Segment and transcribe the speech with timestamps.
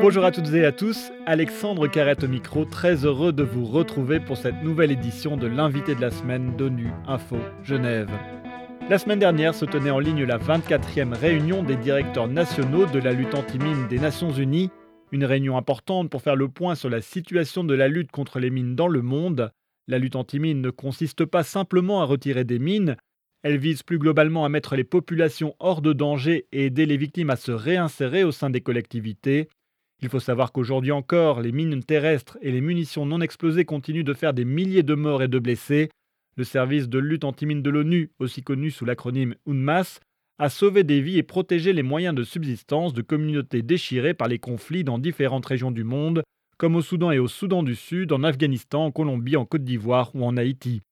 [0.00, 4.20] Bonjour à toutes et à tous, Alexandre Carrette au micro, très heureux de vous retrouver
[4.20, 8.10] pour cette nouvelle édition de l'invité de la semaine d'ONU Info Genève.
[8.88, 13.12] La semaine dernière se tenait en ligne la 24e réunion des directeurs nationaux de la
[13.12, 14.70] lutte anti-mine des Nations Unies,
[15.10, 18.50] une réunion importante pour faire le point sur la situation de la lutte contre les
[18.50, 19.50] mines dans le monde.
[19.88, 22.96] La lutte anti-mine ne consiste pas simplement à retirer des mines,
[23.46, 27.30] elle vise plus globalement à mettre les populations hors de danger et aider les victimes
[27.30, 29.48] à se réinsérer au sein des collectivités.
[30.02, 34.14] Il faut savoir qu'aujourd'hui encore, les mines terrestres et les munitions non explosées continuent de
[34.14, 35.90] faire des milliers de morts et de blessés.
[36.36, 40.00] Le service de lutte anti-mine de l'ONU, aussi connu sous l'acronyme UNMAS,
[40.40, 44.40] a sauvé des vies et protégé les moyens de subsistance de communautés déchirées par les
[44.40, 46.24] conflits dans différentes régions du monde,
[46.58, 50.10] comme au Soudan et au Soudan du Sud, en Afghanistan, en Colombie, en Côte d'Ivoire
[50.16, 50.82] ou en Haïti.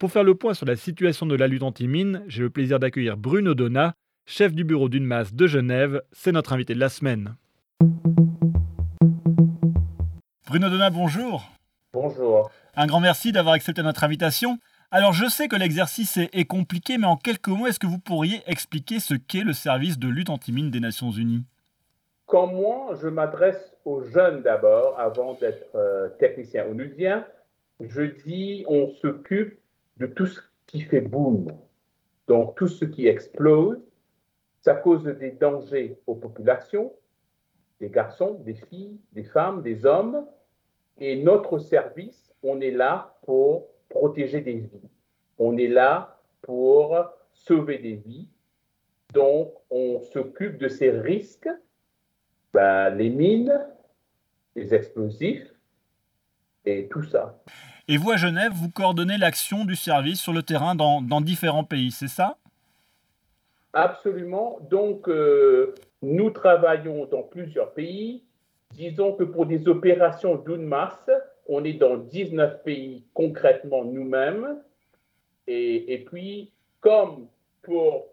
[0.00, 3.18] Pour faire le point sur la situation de la lutte anti-mine, j'ai le plaisir d'accueillir
[3.18, 3.92] Bruno Donna,
[4.24, 6.00] chef du bureau d'UNMAS de Genève.
[6.10, 7.36] C'est notre invité de la semaine.
[10.46, 11.52] Bruno Donat, bonjour.
[11.92, 12.50] Bonjour.
[12.76, 14.56] Un grand merci d'avoir accepté notre invitation.
[14.90, 18.40] Alors je sais que l'exercice est, compliqué, mais en quelques mots, est-ce que vous pourriez
[18.46, 21.44] expliquer ce qu'est le service de lutte anti-mine des Nations Unies?
[22.24, 27.26] Quand moi, je m'adresse aux jeunes d'abord, avant d'être euh, technicien onusien,
[27.80, 29.59] je dis on s'occupe
[30.00, 31.46] de tout ce qui fait boom,
[32.26, 33.78] donc tout ce qui explose,
[34.62, 36.92] ça cause des dangers aux populations,
[37.80, 40.26] des garçons, des filles, des femmes, des hommes,
[40.98, 44.88] et notre service, on est là pour protéger des vies.
[45.38, 46.96] On est là pour
[47.32, 48.28] sauver des vies.
[49.14, 51.48] Donc, on s'occupe de ces risques,
[52.52, 53.66] ben, les mines,
[54.54, 55.54] les explosifs
[56.64, 57.42] et tout ça.
[57.92, 61.90] Et vous, à Genève, vous coordonnez l'action du service sur le terrain dans, différents pays,
[61.90, 62.36] c'est ça?
[63.72, 64.60] Absolument.
[64.70, 68.22] Donc, euh, nous travaillons dans plusieurs pays.
[68.76, 71.10] Disons que pour des opérations d'une masse,
[71.48, 74.60] on est dans 19 pays concrètement nous-mêmes.
[75.48, 77.26] Et, puis, comme
[77.62, 78.06] pour,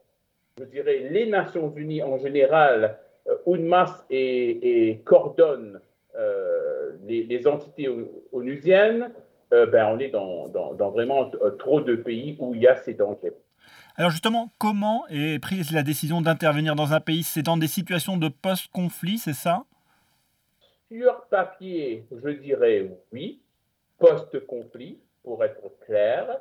[0.58, 5.80] je dirais, les Nations Unies en général, euh, UNMAS et, coordonne
[6.16, 7.88] euh, les, entités
[8.32, 9.12] onusiennes,
[9.52, 13.34] ben, on est dans, dans, vraiment trop de pays où il y a ces dangers.
[13.96, 17.24] Alors justement, comment est prise la décision d'intervenir dans un pays?
[17.24, 19.64] C'est dans des situations de post-conflit, c'est ça?
[20.92, 23.42] Sur papier, je dirais oui,
[23.98, 26.40] post-conflit, pour être clair.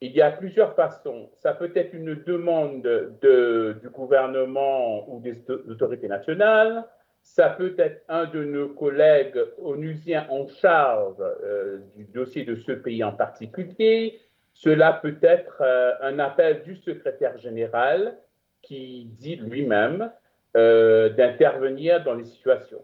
[0.00, 1.28] Il y a plusieurs façons.
[1.42, 6.84] Ça peut être une demande de, du gouvernement ou des autorités nationales.
[7.26, 12.70] Ça peut être un de nos collègues onusiens en charge euh, du dossier de ce
[12.70, 14.20] pays en particulier.
[14.54, 18.16] Cela peut être euh, un appel du secrétaire général
[18.62, 20.10] qui dit lui-même
[20.56, 22.82] euh, d'intervenir dans les situations.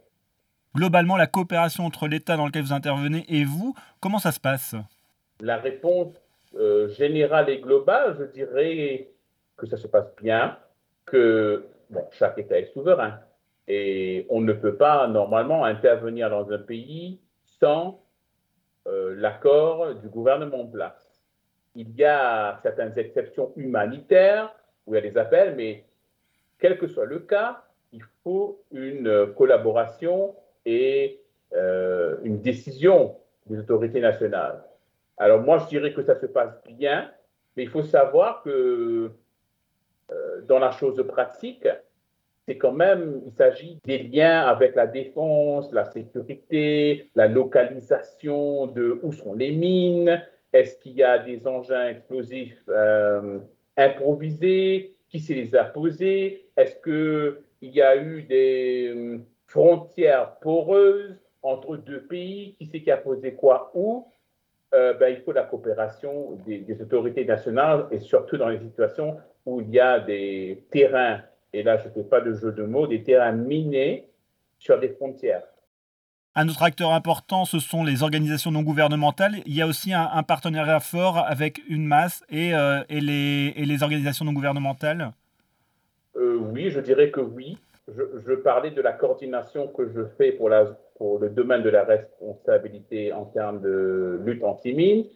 [0.74, 4.74] Globalement la coopération entre l'État dans lequel vous intervenez et vous, comment ça se passe?
[5.40, 6.14] La réponse
[6.56, 9.08] euh, générale et globale, je dirais
[9.56, 10.58] que ça se passe bien,
[11.06, 11.64] que
[12.10, 13.20] chaque État est souverain
[13.68, 18.02] et on ne peut pas normalement intervenir dans un pays sans
[18.88, 21.22] euh, l'accord du gouvernement en place.
[21.74, 24.54] Il y a certaines exceptions humanitaires
[24.86, 25.84] où il y a des appels, mais
[26.58, 27.62] quel que soit le cas,
[27.92, 30.34] il faut une collaboration
[30.64, 31.20] et
[31.54, 34.64] euh, une décision des autorités nationales.
[35.18, 37.10] Alors moi, je dirais que ça se passe bien,
[37.56, 39.10] mais il faut savoir que
[40.10, 41.68] euh, dans la chose pratique,
[42.62, 49.12] quand même, il s'agit des liens avec la défense, la sécurité, la localisation de où
[49.12, 53.40] sont les mines, est-ce qu'il y a des engins explosifs euh,
[53.76, 59.18] improvisés, qui s'est les a posés, est-ce qu'il y a eu des
[59.48, 64.06] frontières poreuses entre deux pays, qui c'est qui a posé quoi où,
[64.72, 69.60] euh, ben, il faut la coopération des, autorités nationales et surtout dans les situations où
[69.60, 72.86] il y a des terrains, et là je ne fais pas de jeu de mots,
[72.86, 74.08] des terrains minés
[74.58, 75.42] sur des frontières.
[76.34, 79.42] Un autre acteur important, ce sont les organisations non gouvernementales.
[79.44, 83.82] Il y a aussi un, partenariat fort avec UNMAS et, euh, et, les, et les
[83.82, 85.12] organisations non gouvernementales
[86.16, 87.58] euh, Oui, je dirais que oui
[87.88, 90.66] je, parlais de la coordination que je fais pour, la,
[90.96, 95.06] pour, le domaine de la responsabilité en termes de lutte anti-mine.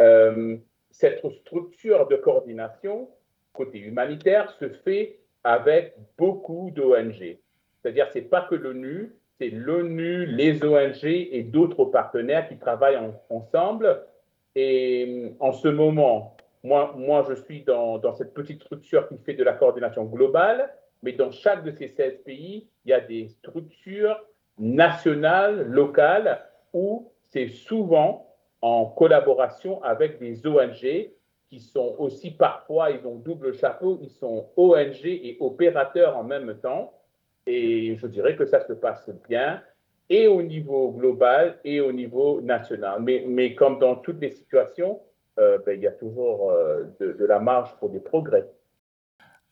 [0.00, 0.56] Euh,
[0.90, 3.08] cette structure de coordination,
[3.52, 7.38] côté humanitaire, se fait avec beaucoup d'ONG.
[7.80, 12.98] C'est-à-dire, ce n'est pas que l'ONU, c'est l'ONU, les ONG et d'autres partenaires qui travaillent
[13.30, 14.02] ensemble.
[14.54, 19.34] Et en ce moment, moi, moi je suis dans, dans cette petite structure qui fait
[19.34, 20.70] de la coordination globale
[21.02, 24.18] mais dans chaque de ces 16 pays, il y a des structures
[24.58, 31.10] nationales, locales, où c'est souvent en collaboration avec des ONG
[31.48, 36.58] qui sont aussi parfois, ils ont double chapeau, ils sont ONG et opérateurs en même
[36.60, 36.92] temps.
[37.46, 39.62] Et je dirais que ça se passe bien
[40.08, 43.02] et au niveau global et au niveau national.
[43.02, 45.00] Mais, mais comme dans toutes les situations,
[45.38, 48.48] euh, ben, il y a toujours euh, de, la marge pour des progrès.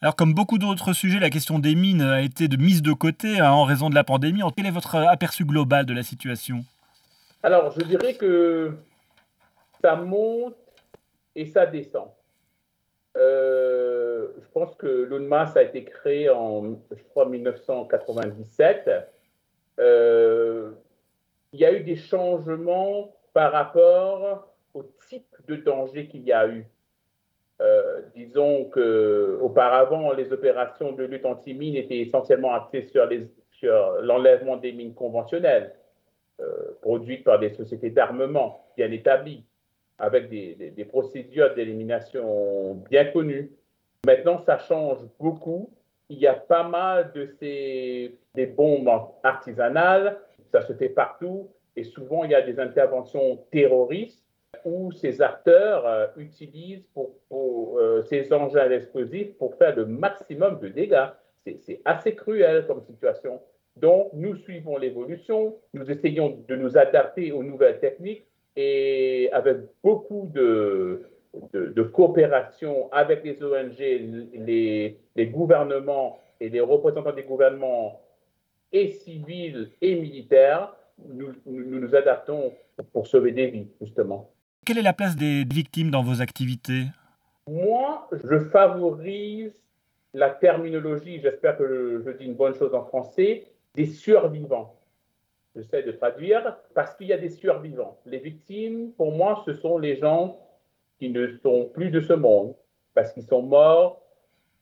[0.01, 3.41] Alors, comme beaucoup d'autres sujets, la question des mines a été de mise de côté
[3.41, 4.41] hein, en raison de la pandémie.
[4.57, 6.65] Quel est votre aperçu global de la situation?
[7.43, 8.73] Alors, je dirais que
[9.83, 10.57] ça monte
[11.35, 12.09] et ça descend.
[13.17, 18.91] Euh, je pense que l'UNMAS a été créé en, je crois, 1997.
[19.79, 20.73] Euh,
[21.53, 26.49] il y a eu des changements par rapport au type de danger qu'il y a
[26.49, 26.67] eu.
[27.61, 33.09] Euh, disons que auparavant, les opérations de lutte anti-mine étaient essentiellement axées sur
[34.03, 35.75] l'enlèvement des mines conventionnelles,
[36.83, 39.45] produites par des sociétés d'armement bien établies
[39.99, 43.51] avec des, procédures d'élimination bien connues.
[44.07, 45.71] Maintenant, ça change beaucoup.
[46.09, 48.19] Il y a pas mal de ces
[48.57, 48.91] bombes
[49.23, 50.19] artisanales,
[50.53, 54.25] ça se fait partout, et souvent il y a des interventions terroristes
[54.65, 56.85] où ces acteurs euh, utilisent
[57.33, 61.09] euh, ces engins explosifs pour faire le maximum de dégâts.
[61.61, 63.41] C'est assez cruel comme situation.
[63.77, 68.27] Donc, nous suivons l'évolution, nous essayons de nous adapter aux nouvelles techniques
[68.57, 71.09] et avec beaucoup de,
[71.53, 78.01] de, coopération avec les ONG, les, les, gouvernements et les représentants des gouvernements
[78.73, 80.75] et civils et militaires,
[81.09, 82.53] nous, nous nous adaptons
[82.93, 84.31] pour sauver des vies, justement.
[84.65, 86.85] Quelle est la place des victimes dans vos activités?
[87.49, 89.53] Moi, je favorise
[90.15, 94.77] la terminologie, j'espère que je dis une bonne chose en français, des survivants
[95.55, 97.99] j'essaie de traduire, parce qu'il y a des survivants.
[98.07, 100.41] Les victimes, pour moi, ce sont les gens
[100.99, 102.55] qui ne sont plus de ce monde,
[102.95, 104.01] parce qu'ils sont morts.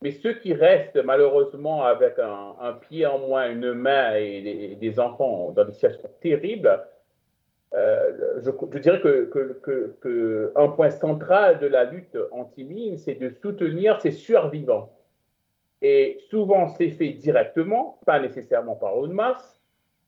[0.03, 5.53] Mais ceux qui restent, malheureusement, avec un, pied en moins, une main et des, enfants
[5.53, 6.81] dans des situations terribles,
[7.75, 14.11] euh, je, dirais que, un point central de la lutte anti-mine, c'est de soutenir ces
[14.11, 14.91] survivants.
[15.81, 19.62] Et souvent, c'est fait directement, pas nécessairement par une masse,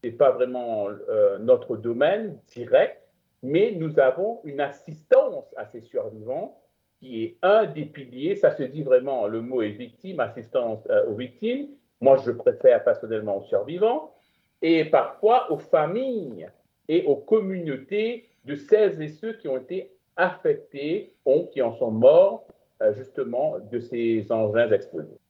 [0.04, 3.00] n'est pas vraiment euh, notre domaine direct,
[3.42, 6.60] mais nous avons une assistance à ces survivants
[6.98, 8.36] qui est un des piliers.
[8.36, 11.68] Ça se dit vraiment, le mot est victime, assistance euh, aux victimes.
[12.00, 14.14] Moi, je préfère personnellement aux survivants
[14.62, 16.48] et parfois aux familles
[16.88, 21.90] et aux communautés de celles et ceux qui ont été affectés ou qui en sont
[21.90, 22.46] morts
[22.82, 25.23] euh, justement de ces engins explosifs.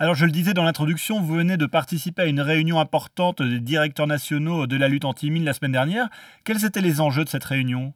[0.00, 3.58] Alors je le disais dans l'introduction, vous venez de participer à une réunion importante des
[3.58, 6.08] directeurs nationaux de la lutte anti-mine la semaine dernière.
[6.44, 7.92] Quels étaient les enjeux de cette réunion?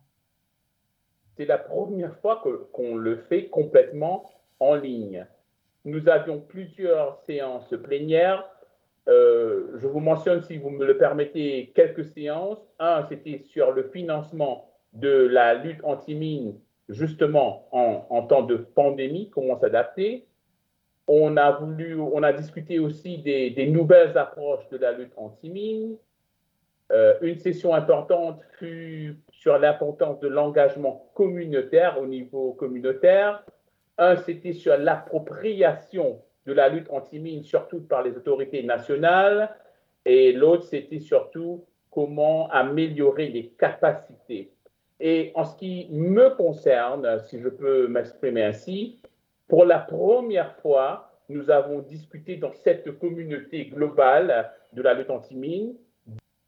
[1.37, 4.29] C'est la première fois qu'on le fait complètement
[4.59, 5.25] en ligne.
[5.85, 8.45] Nous avions plusieurs séances plénières.
[9.09, 12.59] Euh, je vous mentionne, si vous me le permettez, quelques séances.
[12.81, 16.55] Un, c'était sur le financement de la lutte anti-mine,
[16.89, 20.27] justement en, en temps de pandémie, comment s'adapter.
[21.09, 25.97] On a voulu, on a discuté aussi des, nouvelles approches de la lutte anti-mine.
[26.93, 33.45] Euh, une session importante fut sur l'importance de l'engagement communautaire au niveau communautaire.
[33.99, 39.51] Un, c'était sur l'appropriation de la lutte anti-mine, surtout par les autorités nationales.
[40.05, 44.53] Et l'autre, c'était surtout comment améliorer les capacités.
[44.99, 49.01] Et en ce qui me concerne, si je peux m'exprimer ainsi,
[49.53, 55.75] pour la première fois, nous avons discuté dans cette communauté globale de la lutte anti-mine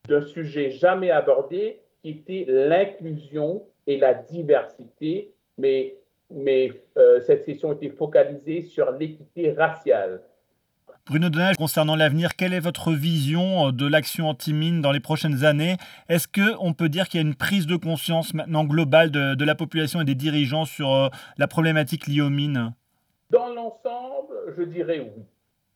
[0.08, 5.98] d'un sujet jamais abordé qui était l'inclusion et la diversité, mais,
[6.96, 10.22] euh, cette session était focalisée sur l'équité raciale.
[11.06, 15.76] Bruno Donage, concernant l'avenir, quelle est votre vision de l'action anti-mine dans les prochaines années?
[16.08, 19.44] Est-ce qu'on peut dire qu'il y a une prise de conscience maintenant globale de, de
[19.44, 22.72] la population et des dirigeants sur euh, la problématique liée aux mines?
[23.30, 25.24] Dans l'ensemble, je dirais oui.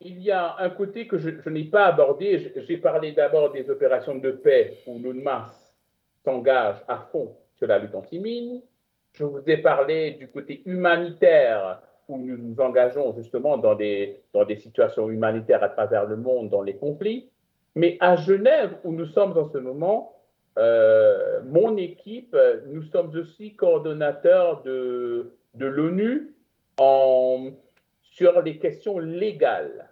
[0.00, 2.52] Il y a un côté que je, n'ai pas abordé.
[2.54, 5.74] J'ai parlé d'abord des opérations de paix où l'UNMAS
[6.24, 8.62] s'engage à fond sur la lutte anti-mine.
[9.12, 14.44] Je vous ai parlé du côté humanitaire où nous nous engageons justement dans des, dans
[14.44, 17.28] des situations humanitaires à travers le monde, dans les conflits.
[17.74, 20.14] Mais à Genève, où nous sommes en ce moment,
[20.58, 22.36] euh, mon équipe,
[22.68, 26.34] nous sommes aussi coordonnateurs de, de l'ONU
[26.78, 29.88] sur les questions légales.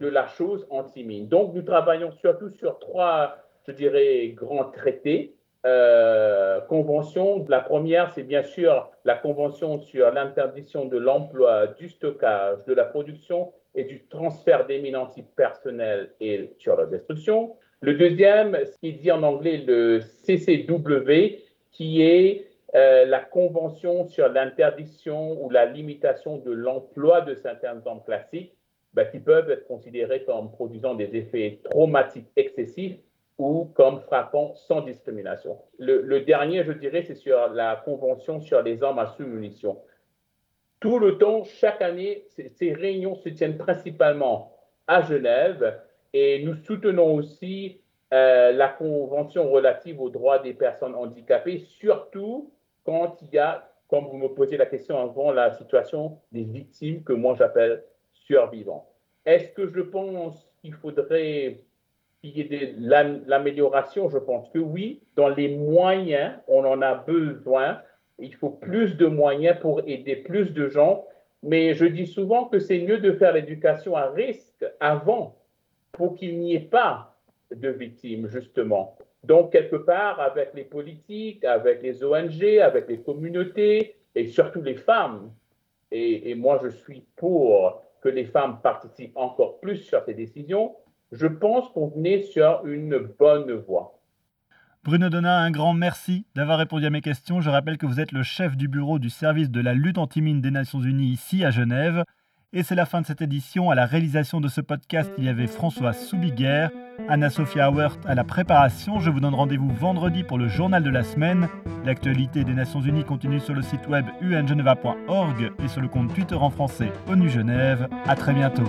[0.00, 1.28] de la chose anti-mine.
[1.28, 5.34] Donc, nous travaillons surtout sur trois, je dirais, grands traités.
[5.66, 7.44] Euh, convention.
[7.48, 12.84] La première, c'est bien sûr la convention sur l'interdiction de l'emploi, du stockage, de la
[12.84, 17.56] production et du transfert des mines antipersonnelles et sur leur destruction.
[17.82, 21.42] Le deuxième, ce qui dit en anglais le CCW,
[21.72, 28.02] qui est euh, la convention sur l'interdiction ou la limitation de l'emploi de certaines armes
[28.04, 28.54] classiques
[28.94, 32.96] ben, qui peuvent être considérées comme produisant des effets traumatiques excessifs
[33.38, 35.58] ou comme frappant sans discrimination.
[35.78, 39.78] Le, dernier, je dirais, c'est sur la Convention sur les armes à sous-munitions.
[40.78, 44.54] Tout le temps, chaque année, ces réunions se tiennent principalement
[44.86, 45.80] à Genève
[46.12, 47.80] et nous soutenons aussi
[48.12, 52.52] euh, la Convention relative aux droits des personnes handicapées, surtout
[52.84, 57.02] quand il y a, comme vous me posez la question avant, la situation des victimes
[57.02, 58.88] que moi j'appelle survivants.
[59.26, 61.60] Est-ce que je pense qu'il faudrait
[62.20, 65.02] qu'il y ait de l'amélioration, je pense que oui.
[65.16, 67.80] Dans les moyens, on en a besoin.
[68.18, 71.06] Il faut plus de moyens pour aider plus de gens.
[71.42, 75.36] Mais je dis souvent que c'est mieux de faire l'éducation à risque avant
[75.92, 77.09] pour qu'il n'y ait pas
[77.54, 78.96] de victimes, justement.
[79.24, 84.76] Donc, quelque part, avec les politiques, avec les ONG, avec les communautés et surtout les
[84.76, 85.30] femmes,
[85.92, 90.76] et, moi je suis pour que les femmes participent encore plus sur ces décisions,
[91.12, 93.96] je pense qu'on venait sur une bonne voie.
[94.82, 97.42] Bruno Donat, un grand merci d'avoir répondu à mes questions.
[97.42, 100.40] Je rappelle que vous êtes le chef du bureau du service de la lutte anti-mine
[100.40, 102.04] des Nations Unies ici à Genève.
[102.52, 103.70] Et c'est la fin de cette édition.
[103.70, 106.66] À la réalisation de ce podcast, il y avait François Soubiguer,
[107.08, 108.98] Anna-Sophia Hauert à la préparation.
[108.98, 111.48] Je vous donne rendez-vous vendredi pour le journal de la semaine.
[111.84, 116.34] L'actualité des Nations Unies continue sur le site web ungeneva.org et sur le compte Twitter
[116.34, 117.88] en français ONU Genève.
[118.04, 118.64] À très bientôt.